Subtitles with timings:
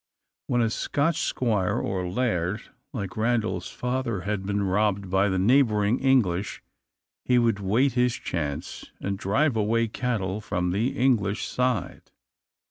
[0.47, 2.61] When a Scotch squire, or "laird,"
[2.91, 6.63] like Randal's father, had been robbed by the neighbouring English,
[7.23, 12.09] he would wait his chance and drive away cattle from the English side.